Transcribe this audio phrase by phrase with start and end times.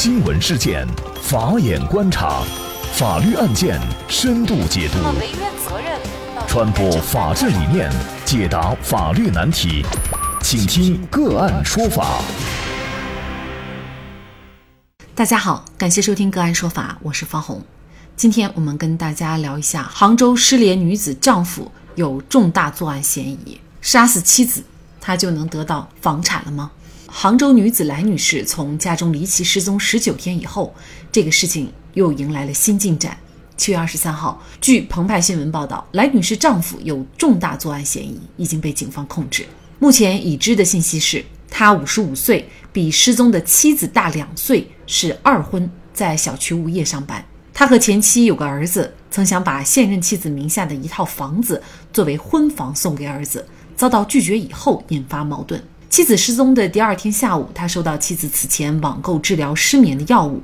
[0.00, 0.86] 新闻事件，
[1.20, 2.44] 法眼观察，
[2.92, 4.98] 法律案件深度解读，
[6.46, 7.90] 传播法治理念，
[8.24, 9.84] 解答法律难题，
[10.40, 12.22] 请听个案说法。
[15.16, 17.60] 大家好，感谢收听个案说法，我是方红。
[18.14, 24.62] 今天我们跟大家聊一下杭州失联女子丈夫有重大作案嫌疑，杀死妻子，
[25.00, 26.70] 他就能得到房产了吗？
[27.10, 30.74] 杭州女子来女士从家中离奇失踪十九天以后，
[31.10, 33.16] 这个事情又迎来了新进展。
[33.56, 39.46] 七月二十三号，据澎湃新闻报道，来女士丈夫有重大作案嫌疑，已经被警方控制。
[39.78, 47.24] 目前已知的信息是，他五十五岁，比失踪的妻子大两岁，是二婚，在小区物业上班。
[47.54, 53.44] 他和前妻有个儿子，曾想把现任妻子名下的一套房子作为婚房送给儿子，
[53.74, 55.60] 遭到拒绝以后引发矛盾。
[55.88, 60.40] 妻子失踪的第二天下午，他收到妻子此前网购治疗失眠的药物，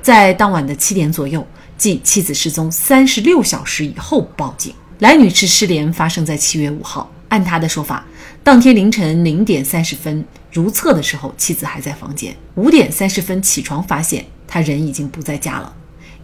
[0.00, 4.74] 在当晚的七点左右，即妻子失踪三十六小时以后报警。
[5.00, 8.06] 来女士失联发生在七月五号，按她的说法，
[8.42, 12.34] 当天凌晨零点三十分如厕的时候，妻子还在房间。
[12.54, 15.74] 五点三十分起床发现她人已经不在家了，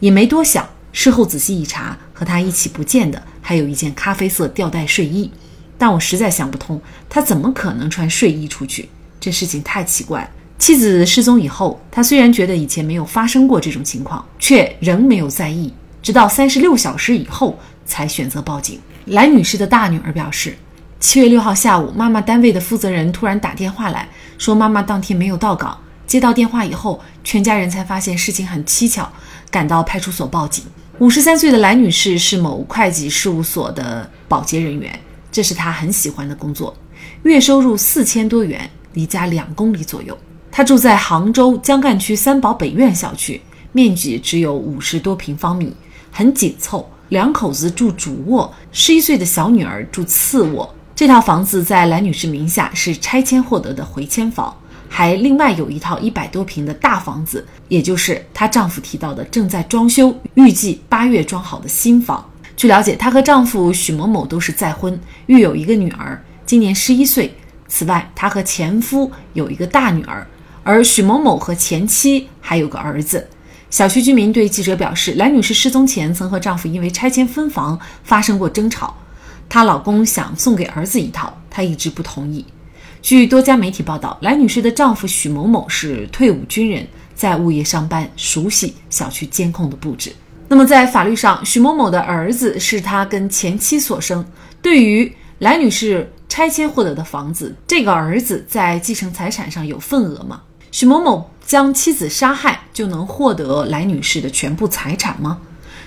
[0.00, 0.66] 也没多想。
[0.92, 5.30] 事后仔细一查，和她一起不见的还有一件咖啡色吊带睡衣。
[5.82, 6.80] 但我实在想不通，
[7.10, 8.88] 他怎么可能穿睡衣出去？
[9.18, 10.30] 这事情太奇怪。
[10.56, 18.78] 妻子失踪以后，他虽然觉得以前没有发生过这种情况，却仍没有在意，直到三十六小时以后才选择报警。
[19.06, 20.56] 兰女士的大女儿表示，
[21.00, 25.76] 七月六号下午，妈妈单位的负责人突然打电话来说，妈妈当天没有到岗。
[26.06, 29.10] 接到电话以后，全家人才发现事情很蹊跷，
[29.50, 30.64] 赶到派出所报警。
[31.00, 34.96] 五十三岁的兰女士是某会计事务所的保洁人员。
[35.32, 36.76] 这是他很喜欢的工作，
[37.22, 40.16] 月收入四千多元，离家两公里左右。
[40.50, 43.40] 他住在杭州江干区三宝北苑小区，
[43.72, 45.74] 面积只有五十多平方米，
[46.10, 46.86] 很紧凑。
[47.08, 50.74] 两口子住主卧，十一岁的小女儿住次卧。
[50.94, 54.54] 这套房子在兰女士名下，是拆迁获得的回迁房，
[54.88, 62.26] 还另外有一套一百多平的大房子，也就是她丈夫提到的正在装修、预计八月装好的新房。
[62.56, 67.34] 据了解，她和丈夫许某某都是再婚，育有一个女儿，今年十一岁。
[67.66, 70.26] 此外，她和前夫有一个大女儿，
[70.62, 73.26] 而许某某和前妻还有个儿子。
[73.70, 78.94] 小区居民对记者表示，兰女士失踪前曾和丈夫因为拆迁分房发生过争吵，
[79.48, 82.44] 她老公想送给儿子一套，她一直不同意。
[83.00, 90.12] 据多家媒体报道，兰女士的丈夫许某某是退伍军人，在物业上班，熟悉小区监控的布置。
[90.52, 94.22] 那么，在法律上，许某某的儿子是他跟前妻所生。
[94.60, 100.42] 对于来女士拆迁获得的房子，这个儿子在继承财产上有份额吗？
[100.70, 105.38] 许某某将妻子杀害就能获得来女士的全部财产吗？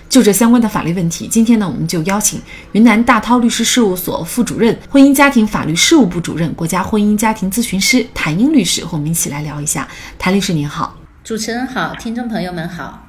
[0.09, 9.87] 就这相关的法律问题，今天呢，我们就邀请云南大韬律师事务所副主任、婚姻家庭法律事务部主任、国家婚姻家庭咨询师谭英律师和我们一起来聊一下。
[10.17, 13.04] 谭律师您好，主持人好，听众朋友们好。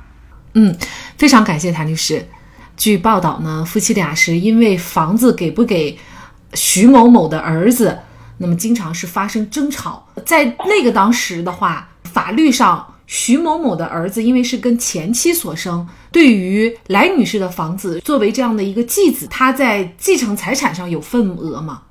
[0.58, 0.74] 嗯，
[1.18, 2.24] 非常感谢谭律师。
[2.78, 5.98] 据报道呢，夫妻俩是因为房子给不给
[6.54, 7.98] 徐某某的儿子，
[8.38, 10.08] 那么经常是发生争吵。
[10.24, 21.82] 在那个当时的话，法律上徐某某的儿子因为是跟前妻所生，对于来女士的房子作为这样的一个继子，他在继承财产上有份额吗？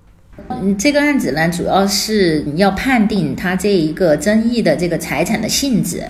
[0.49, 6.03] 嗯，这个案子呢，主要是要判定他这一个争议的这个财产的性质。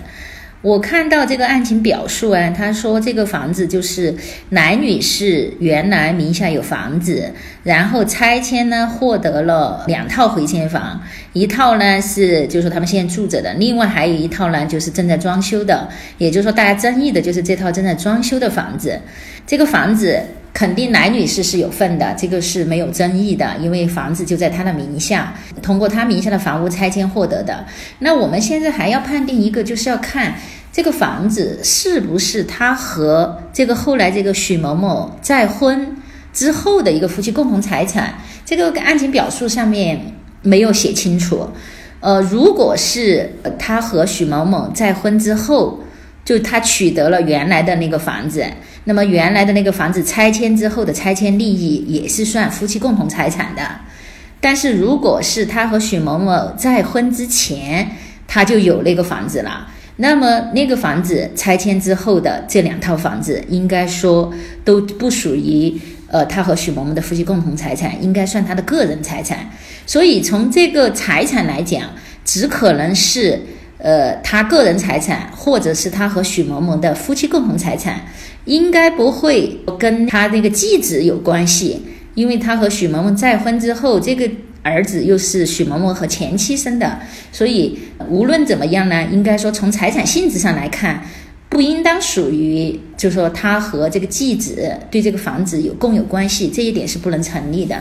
[0.66, 4.12] 我看到这个案情表述啊，他说这个房子就是
[4.48, 7.32] 男女士原来名下有房子，
[7.62, 11.00] 然后拆迁呢获得了两套回迁房，
[11.34, 15.88] 一套呢是就是说他们现在住着的，另外还有一套呢就是正在装修的，
[16.18, 18.98] 也就是说大家争议的就是这套正在装修的房子，
[19.46, 20.20] 这个房子
[20.52, 27.64] 肯定男女士是有份的，这个是没有争议的，因为房子就在他的名下，通过他名下的房屋拆迁获得的。
[28.00, 30.34] 那我们现在还要判定一个，就是要看。
[30.76, 35.96] 这个房子是不是他和这个后来这个许某某再婚
[36.34, 38.12] 之后的一个夫妻共同财产？
[38.44, 39.98] 这个案情表述上面
[40.42, 41.48] 没有写清楚。
[42.00, 45.80] 呃，如果是他和许某某再婚之后，
[46.26, 48.44] 就他取得了原来的那个房子，
[48.84, 53.62] 那么原来的那个房子拆迁之后的拆迁利益也是算夫妻共同财产的。
[54.42, 57.92] 但是如果是他和许某某再婚之前，
[58.28, 59.68] 他就有那个房子了。
[59.96, 64.32] 那么那个房子拆迁之后的这两套房子，应该说
[64.64, 65.74] 都不属于
[66.08, 69.50] 呃他和许某某的夫妻共同财产，应该算他的个人财产。
[69.86, 71.82] 所以从这个财产来讲，
[72.24, 73.40] 只可能是
[73.78, 78.00] 呃，他个人财产，或者是他和许某某的夫妻共同财产，
[78.46, 81.82] 应该不会跟他那个继子有关系，
[82.14, 84.28] 因为他和许某某再婚之后，这个
[84.70, 86.98] 儿子又是许某某和前妻生的，
[87.30, 87.78] 所以
[88.08, 91.02] 无论怎么样呢，应该说从财产性质上来看，
[91.48, 97.80] 不应当属于，就是说他和这个继子对这个房子有共有关系，这一点是不能成立的。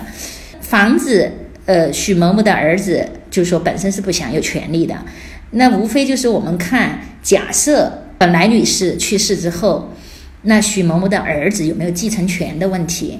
[0.61, 1.31] 房子，
[1.65, 4.95] 呃，许某某的儿子就是说本身是不享有权利的。
[5.51, 9.91] 那无非就是我们看，假设本来女士去世之后，
[10.43, 13.19] 那许某某的儿子有没有继承权的问题？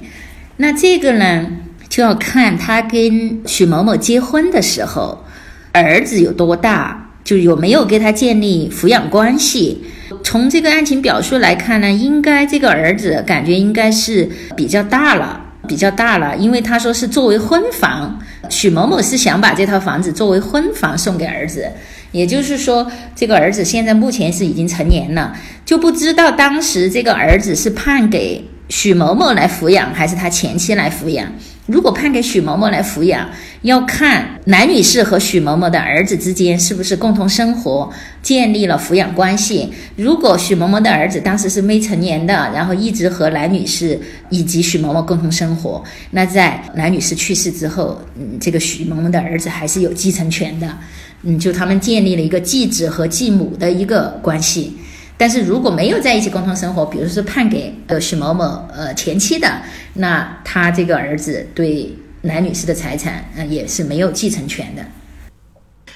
[0.58, 1.48] 那这个呢，
[1.96, 5.24] 就要看他跟许某某结婚的时候，
[5.72, 9.82] 儿子有多大，就有没有跟他建立抚养关系。
[10.22, 15.40] 从这个案情表述来看呢，应该这个儿子感觉应该是比较大了，
[15.70, 18.20] 比较大了，因为他说是作为婚房，
[18.50, 21.66] 许某某是想把这套房子作为婚房送给儿子。
[22.12, 25.34] 也就是说，这个儿子现在目前是已经成年了，
[25.66, 31.26] 就不知道当时这个儿子是判给许某某来抚养，还是他前妻来抚养。
[31.68, 33.28] 如果判给许某某来抚养，
[33.64, 37.92] 要看男女士和许某某的儿子之间是不是共同生活，
[38.22, 39.74] 建立了抚养关系。
[39.96, 50.78] 如果许某某的儿子当时是未成年的，然后一直和男女士以及许某某共同生活，那在男女士去世之后，嗯，这个许某某的儿子还是有继承权的。
[51.24, 54.78] 嗯，就他们建立了一个继子和继母的一个关系，
[55.18, 59.62] 但是如果没有在一起共同生活，比如说判给呃许某某呃前妻的，
[59.94, 64.84] 那他这个儿子对男女士的财产呃也是没有继承权的。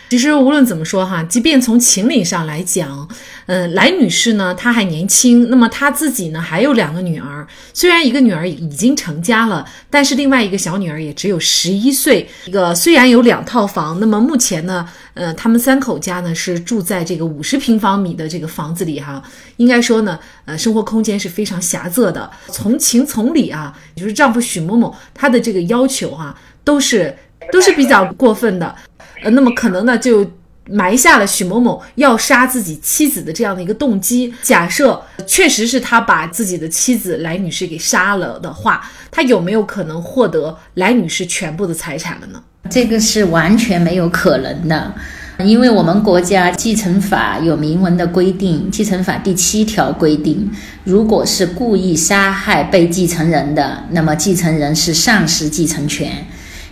[0.09, 3.07] 其实无论怎么说哈，即便从情理上来讲，
[3.45, 12.27] 嗯，来女士呢她还年轻，那么她自己呢还有两个女儿，虽然一个女儿已经成家了，但是另外一个小女儿也只有十一岁。
[12.45, 19.21] 一个虽然有两套房，那么目前呢，呃，他们三口家呢是住在这个五十平方米的这个房子里哈，
[19.57, 22.27] 应该说呢，呃，生活空间是非常狭窄的。
[22.47, 27.15] 从情从理啊，就是丈夫许某某他的这个要求哈，都是
[27.51, 28.75] 都是比较过分的。
[29.23, 30.25] 呃，那么可能呢，就
[30.69, 34.33] 埋下了许某某要杀自己妻子的这样的一个动机。
[34.43, 42.41] 假设确实是他把自己的妻子来女士给杀了的话，他有没有可能获得来女士全部的财产了呢？
[42.69, 44.93] 这个是完全没有可能的，
[45.39, 50.47] 因为我们国家继承法有明文的规定，继承法第七条规定，
[50.83, 56.27] 如果是故意杀害被继承人的，那么继承人是丧失继承权。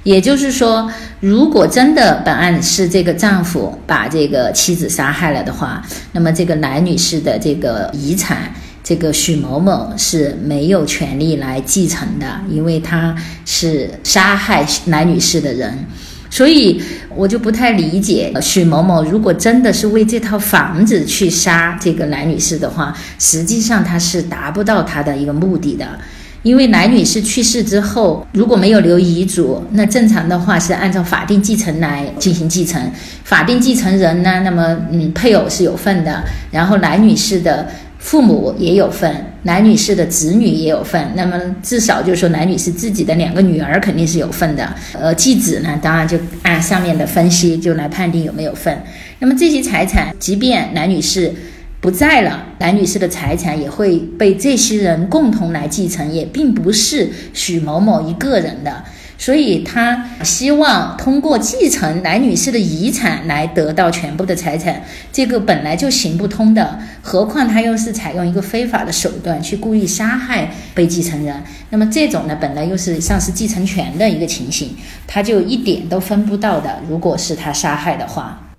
[0.08, 0.90] 也就是说，
[1.20, 13.14] 如果真的本案是这个丈夫把这个妻子杀害了的话，那么这个男女士的这个遗产，这个许某某是没有权利来继承的，因为他
[13.44, 15.78] 是杀害男女士的人。
[16.30, 16.82] 所以
[17.14, 25.86] 我就不太理解，许某某如果真的是为这套房子去杀这个男女士的话，实际上他是达不到他的一个目的的。
[26.44, 32.82] 因为男女士去世之后，如果没有留遗嘱，那正常的话是按照法定继承来进行继承。
[33.24, 37.68] 法定继承人呢，那么嗯，配偶是有份的，然后男女士的
[38.00, 39.14] 父母也有份，
[39.44, 41.12] 男女士的子女也有份。
[41.16, 44.74] 那么至少就是说，男女士自己的两个女儿肯定是有份的。
[44.94, 48.82] 呃，继子呢，当然就按上面的分析就来判定有没有份。
[49.20, 51.34] 那么这些财产，即便男女士。
[51.80, 58.84] 不在了，男女士的财产也会被这些人共同来继承，也并不是许某某一个人的，
[59.16, 76.82] 所以他希望通过继承男女士的遗产来得到全部的财产，这个本来就行不通的，何况他又是采用一个非法的手段去故意杀害被继承人，那么这种呢，本来又是丧失继承权的一个情形，他就一点都分不到的。
[76.90, 78.50] 如果是他杀害的话，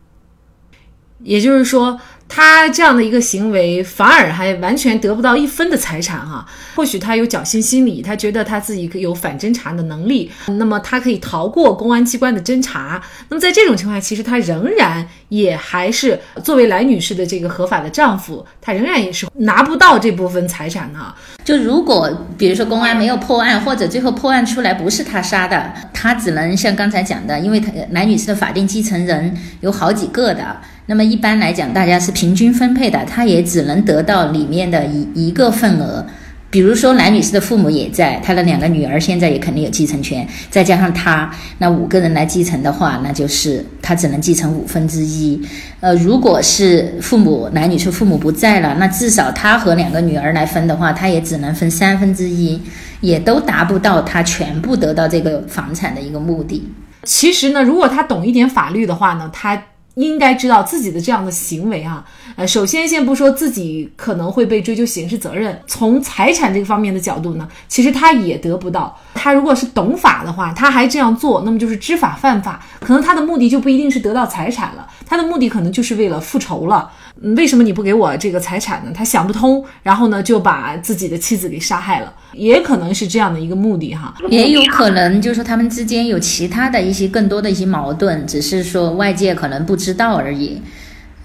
[1.25, 2.01] 也就是说。
[2.38, 6.47] 他这样的一个行为，反而还完全得不到一分的财产哈。
[6.76, 13.02] 或许他有侥幸心理，他觉得他自己有反侦查的能力，那么他可以逃过公安机关的侦查。
[13.28, 21.00] 那么在这种情况下，其实他仍然也还是作为来女士的这个合法的丈夫，他仍然也是拿不到这部分财产的。
[21.42, 30.57] 就如果比如说公安没有破案，或者最后破案出来不是他杀的，他只能像刚才讲的，因为他来女士的法定继承人有好几个的。
[30.90, 36.04] 那么一般来讲，大家是平均分配的，他也只能得到里面的一一个份额。
[36.50, 45.38] 比如说，男女士的父母也在，他的两个女儿现在也肯定有继承权，再加上他，那五个人来继承的话，那就是他只能继承五分之一。
[45.80, 52.59] 呃，如果是父母男女士父母不在了，那至少他和两个女儿来分的话，他也只能分三分之一，
[53.02, 56.66] 也都达不到他全部得到这个房产的一个目的。
[57.02, 59.62] 其实呢，如果他懂一点法律的话呢，他。
[59.99, 62.05] 应该知道自己的这样的行为啊，
[62.37, 68.97] 呃，首先先不说自己可能会被追究刑事责任，从财产这个方面的角度呢，其实他也得不到。
[69.14, 76.90] 他如果是懂法的话，他还这样做，那么就是知法犯法，可能他的目的就不一定是得到财产了，他的目的可能就是为了复仇了。
[77.35, 78.93] 为什么你不给我这个财产呢？
[78.95, 90.61] 他想不通，然后呢就把自己的妻子给杀害了，也可能是这样的一个目的哈，也有可能就是说他们之间有其他的一些更多的一些矛盾，只是说外界可能不知道而已。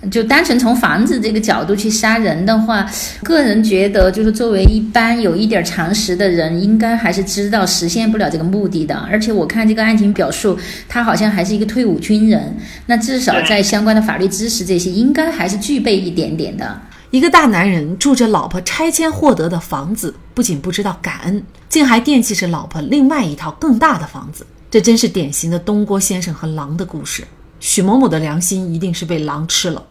[0.10, 2.90] 就单纯从房子这个角度去杀人的话，
[3.24, 8.96] 个人觉得就是作为一般有一点常识的人，应该还是知道实现不了这个目的的。
[9.10, 10.58] 而且我看这个案情表述，
[10.88, 12.56] 他好像还是一个退伍军人，
[12.86, 16.82] 那至少在相关的法律知识这些，应该还是具备一点点的。
[17.12, 24.46] 一个大男人住着老婆拆迁获得的房子，不仅不知道感恩，竟还惦记着老婆另外一套更大的房子。
[24.72, 27.24] 这真是典型的东郭先生和狼的故事。
[27.60, 29.82] 许某某的良心一定是被狼吃了。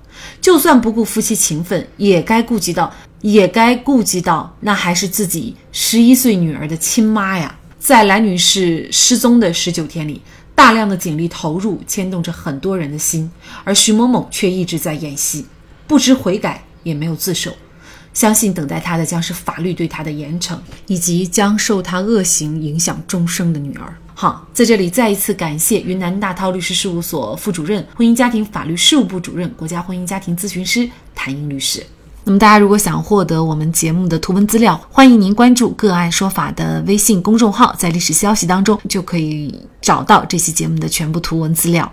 [0.41, 7.59] 就算不顾夫妻情分，也该顾及到，也该顾及到，那还是自己十一岁女儿的亲妈呀。
[7.79, 10.23] 在蓝女士失踪的十九天里，
[10.55, 13.31] 大量的警力投入，牵动着很多人的心，
[13.65, 15.47] 而徐某某却一直在演戏，
[15.87, 17.53] 不知悔改，也没有自首。
[18.15, 23.97] 相信等待他的将是法律对他的严惩，以及将受他恶行影响终生的女儿。
[24.15, 31.85] 好，在这里再一次感谢云南大韬律师事务所副主任、婚姻家庭法律事务部主任、国家婚姻家庭咨询师谭英律师。
[32.25, 41.93] 那么，大家如果想获得我们节目的图文资料，欢迎您关注“个案说法”的微信公众号，在历史消息当中就可以找到这期节目的全部图文资料。